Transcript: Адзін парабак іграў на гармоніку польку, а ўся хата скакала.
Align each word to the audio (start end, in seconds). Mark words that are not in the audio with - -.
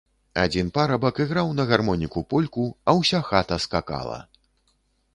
Адзін 0.43 0.71
парабак 0.77 1.21
іграў 1.25 1.51
на 1.59 1.67
гармоніку 1.73 2.25
польку, 2.35 2.65
а 2.87 2.99
ўся 3.01 3.23
хата 3.31 3.63
скакала. 3.67 4.19